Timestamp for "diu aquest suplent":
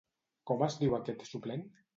0.85-1.67